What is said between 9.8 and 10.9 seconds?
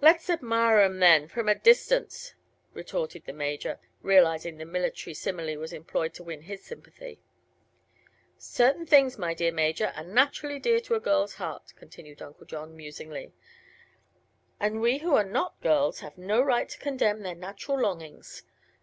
are naturally dear